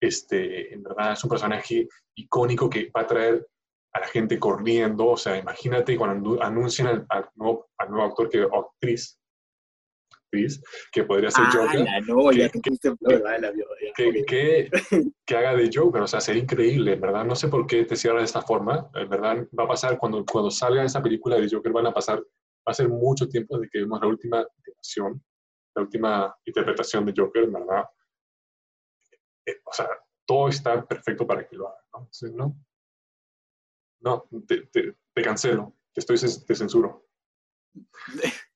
[0.02, 3.48] este, en verdad es un personaje icónico que va a traer
[3.94, 5.08] a la gente corriendo.
[5.08, 9.19] O sea, imagínate cuando anuncian al, nuevo, actor que, o actriz,
[10.92, 11.86] que podría ser Joker.
[14.26, 14.70] que,
[15.26, 17.26] que, haga de Joker, o sea, sería increíble, ¿verdad?
[17.26, 20.24] No sé por qué te cierra de esta forma, en verdad va a pasar cuando,
[20.26, 23.68] cuando salga esa película de Joker, van a pasar, va a ser mucho tiempo de
[23.70, 25.24] que vemos la última interpretación,
[25.76, 27.86] la última interpretación de Joker, ¿verdad?
[29.46, 29.88] Eh, o sea,
[30.26, 32.00] todo está perfecto para que lo haga, ¿no?
[32.00, 32.56] Entonces, no,
[34.02, 37.08] no, te, te, cancelo, te estoy te censuro.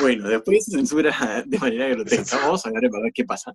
[0.00, 1.12] Bueno, después se censura
[1.46, 2.38] de manera grotesca.
[2.38, 3.54] Vamos a ver para ver qué pasa.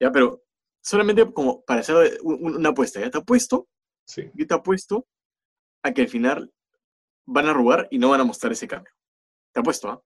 [0.00, 0.42] Ya, pero
[0.80, 3.10] solamente como para hacer una apuesta, ¿ya?
[3.10, 3.68] Te apuesto,
[4.06, 4.30] sí.
[4.34, 5.06] yo te apuesto
[5.82, 6.52] a que al final
[7.26, 8.92] van a robar y no van a mostrar ese cambio.
[9.52, 10.02] Te apuesto, ¿ah?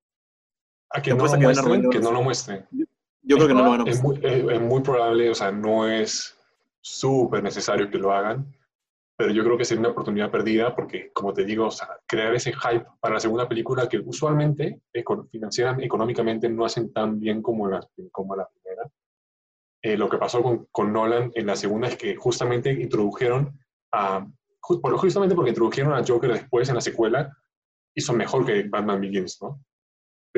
[0.90, 2.66] A que, no lo, muestren, que no lo muestren.
[2.70, 5.86] Yo creo que no lo van a Es muy, es, muy probable, o sea, no
[5.86, 6.38] es
[6.80, 8.56] súper necesario que lo hagan,
[9.18, 11.68] pero yo creo que sería una oportunidad perdida porque, como te digo,
[12.06, 14.80] crear ese hype para la segunda película que usualmente,
[15.32, 18.88] financieran, económicamente, no hacen tan bien como la, como la primera.
[19.82, 23.58] Eh, lo que pasó con, con, Nolan en la segunda es que justamente introdujeron
[23.90, 24.24] a,
[24.60, 27.36] justamente porque introdujeron a Joker después en la secuela,
[27.96, 29.60] hizo mejor que Batman Begins, ¿no?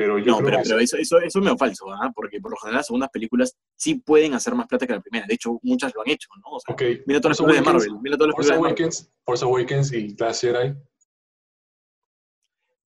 [0.01, 2.11] Pero yo no, pero, pero eso, eso, eso, es medio falso, ¿ah?
[2.15, 5.27] porque por lo general las segundas películas sí pueden hacer más plata que la primera.
[5.27, 6.55] De hecho, muchas lo han hecho, ¿no?
[6.55, 8.01] O sea, Mira todas las películas de Marvel.
[8.01, 10.73] Mira todas las Force, Awakens, Force Awakens y Last Jedi.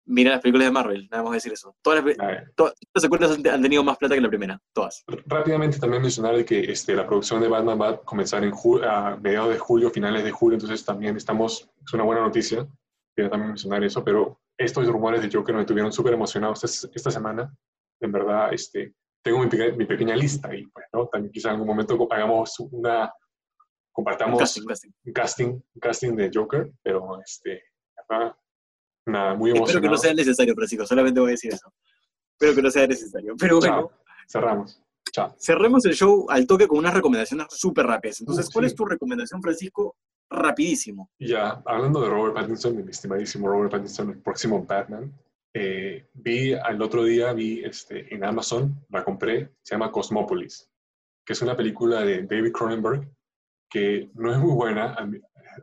[0.04, 1.74] Mira las películas de Marvel, nada más decir eso.
[1.82, 2.16] Todas las,
[2.54, 5.02] todas las secuelas han, tenido más plata que la primera, todas.
[5.26, 8.52] Rápidamente también mencionar que este, la producción de Batman va a comenzar en
[8.84, 12.68] a mediados de julio, finales de julio, entonces también estamos, es una buena noticia,
[13.16, 17.52] quería también mencionar eso, pero estos rumores de Joker me tuvieron súper emocionados esta, semana.
[17.98, 21.06] En verdad, este, tengo mi, pequeña lista y pues, ¿no?
[21.06, 23.10] También quizá en algún momento hagamos una,
[23.90, 27.62] compartamos un casting, un casting, casting, de Joker, pero este,
[29.06, 29.64] nada, muy emocionado.
[29.64, 31.72] Espero que no sea necesario, Francisco, solamente voy a decir eso.
[32.32, 33.34] Espero que no sea necesario.
[33.38, 33.90] Pero bueno.
[34.28, 34.82] cerramos.
[35.10, 35.34] Chao.
[35.38, 38.20] Cerremos el show al toque con unas recomendaciones súper rápidas.
[38.20, 39.96] Entonces, ¿cuál es tu recomendación, Francisco,
[40.30, 41.10] rapidísimo.
[41.18, 45.12] Ya, hablando de Robert Pattinson, de mi estimadísimo Robert Pattinson, el próximo Batman,
[45.52, 50.70] eh, vi al otro día, vi este, en Amazon, la compré, se llama Cosmopolis,
[51.24, 53.10] que es una película de David Cronenberg,
[53.68, 54.96] que no es muy buena,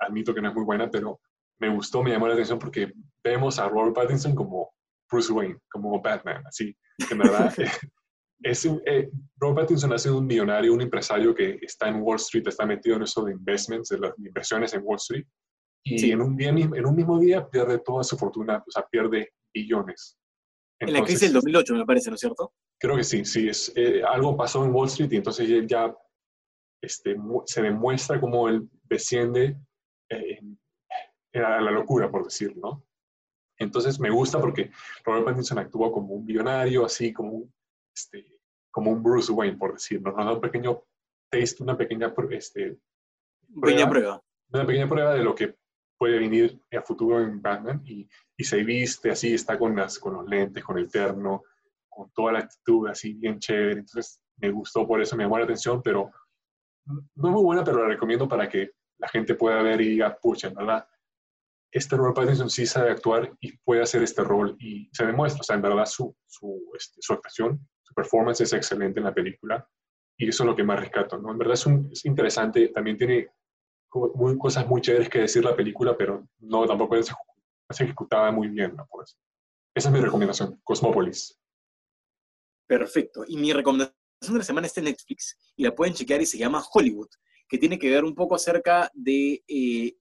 [0.01, 1.21] admito que no es muy buena, pero
[1.59, 4.73] me gustó, me llamó la atención porque vemos a Robert Pattinson como
[5.09, 6.75] Bruce Wayne, como Batman, así,
[7.09, 7.53] en verdad
[8.41, 12.47] es eh, Robert Pattinson ha sido un millonario, un empresario que está en Wall Street,
[12.47, 15.25] está metido en eso de investments, de las inversiones en Wall Street,
[15.83, 19.31] y en, un día, en un mismo día pierde toda su fortuna, o sea, pierde
[19.53, 20.17] billones.
[20.79, 22.53] en la crisis del 2008, me parece, ¿no es cierto?
[22.77, 23.47] Creo que sí, sí.
[23.47, 25.95] Es, eh, algo pasó en Wall Street y entonces él ya
[26.81, 29.57] este, se demuestra cómo él desciende
[30.09, 30.39] eh,
[31.33, 32.83] a la locura, por decirlo, ¿no?
[33.59, 34.69] Entonces me gusta porque
[35.03, 37.53] Robert Pattinson actúa como un billonario, así como un
[37.97, 38.25] este,
[38.71, 40.11] como un Bruce Wayne, por decirlo.
[40.11, 40.83] Nos da un pequeño
[41.29, 42.77] taste, una pequeña, este,
[43.61, 44.21] pequeña prueba.
[44.51, 45.55] Una pequeña prueba de lo que
[45.97, 48.07] puede venir a futuro en Batman y,
[48.37, 51.43] y, se viste así, está con, las, con los lentes, con el terno,
[51.89, 53.79] con toda la actitud así bien chévere.
[53.79, 56.11] Entonces me gustó por eso, me llamó la atención, pero
[56.85, 60.15] no es muy buena, pero la recomiendo para que la gente pueda ver y diga,
[60.21, 60.87] pucha, ¿verdad?
[61.71, 65.43] este Robert Pattinson sí sabe actuar y puede hacer este rol y se demuestra, o
[65.43, 69.65] sea, en verdad su, su, este, su actuación, su performance es excelente en la película
[70.17, 71.31] y eso es lo que más rescato, ¿no?
[71.31, 73.29] En verdad es, un, es interesante, también tiene
[74.15, 77.09] muy, cosas muy chéveres que decir la película, pero no, tampoco es,
[77.69, 78.85] es ejecutada muy bien, ¿no?
[78.91, 79.17] Pues,
[79.73, 81.39] esa es mi recomendación, Cosmópolis.
[82.67, 86.25] Perfecto, y mi recomendación de la semana está en Netflix y la pueden chequear y
[86.25, 87.09] se llama Hollywood,
[87.47, 89.95] que tiene que ver un poco acerca de eh,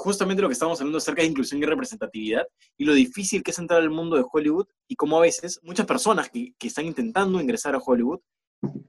[0.00, 3.58] justamente lo que estamos hablando acerca de inclusión y representatividad y lo difícil que es
[3.58, 7.40] entrar al mundo de Hollywood y cómo a veces muchas personas que, que están intentando
[7.40, 8.20] ingresar a Hollywood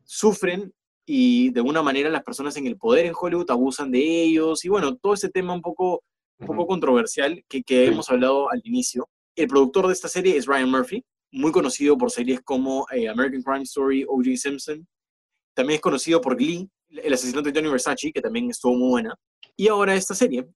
[0.03, 0.73] sufren
[1.05, 4.69] y de alguna manera las personas en el poder en Hollywood abusan de ellos y
[4.69, 6.03] bueno, todo ese tema un poco
[6.41, 9.07] un poco controversial que, que hemos hablado al inicio.
[9.35, 13.43] El productor de esta serie es Ryan Murphy, muy conocido por series como eh, American
[13.43, 14.35] Crime Story, O.J.
[14.35, 14.87] Simpson.
[15.53, 19.15] También es conocido por Glee, El asesinato de Johnny Versace, que también estuvo muy buena.
[19.55, 20.47] Y ahora esta serie.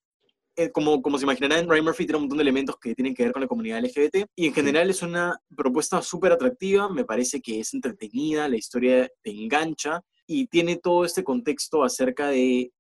[0.58, 3.24] Eh, como, como se imaginarán, Ryan Murphy tiene un montón de elementos que tienen que
[3.24, 4.28] ver con la comunidad LGBT.
[4.36, 6.90] Y en general es una propuesta súper atractiva.
[6.90, 12.30] Me parece que es entretenida, la historia te engancha y tiene todo este contexto acerca
[12.30, 12.72] de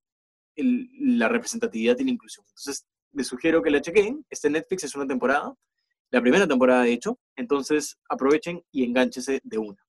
[0.55, 2.45] la representatividad y la inclusión.
[2.47, 4.25] Entonces, les sugiero que la chequen.
[4.29, 5.53] Este Netflix es una temporada,
[6.11, 9.85] la primera temporada de hecho, entonces aprovechen y enganchese de una.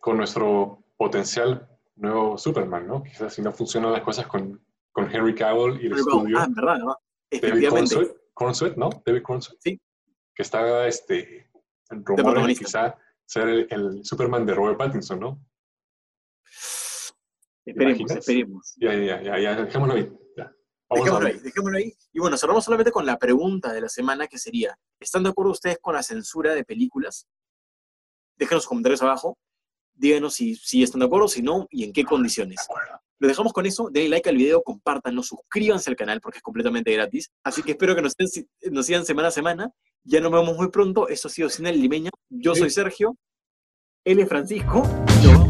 [0.00, 3.02] Con nuestro potencial nuevo Superman, ¿no?
[3.02, 4.60] Quizás si no funcionan las cosas con,
[4.92, 6.38] con Henry Cavill y el estudio.
[6.38, 6.96] Ah, verdad, ¿no?
[7.30, 8.90] David Cornsweet, ¿no?
[9.04, 9.58] David Cornsweet.
[9.60, 9.80] Sí.
[10.34, 11.50] Que está este,
[11.90, 15.44] en rumores quizá ser el, el Superman de Robert Pattinson, ¿no?
[17.64, 18.74] Esperemos, esperemos.
[18.76, 20.12] Ya, ya, ya, ya, dejémoslo ahí.
[20.90, 21.94] dejémoslo ahí, dejémoslo ahí.
[22.12, 25.52] Y bueno, cerramos solamente con la pregunta de la semana que sería, ¿están de acuerdo
[25.52, 27.28] ustedes con la censura de películas?
[28.36, 29.38] Déjenos sus comentarios abajo.
[29.94, 32.66] Díganos si, si están de acuerdo, si no, y en qué condiciones.
[33.20, 33.90] Lo dejamos con eso.
[33.92, 37.30] Denle like al video, compártanlo, suscríbanse al canal porque es completamente gratis.
[37.44, 38.14] Así que espero que nos,
[38.70, 39.70] nos sigan semana a semana.
[40.02, 41.06] Ya nos vemos muy pronto.
[41.06, 42.10] Esto ha sido Cine Limeño.
[42.30, 43.16] Yo soy Sergio.
[44.04, 44.82] Él es Francisco.
[45.22, 45.49] Y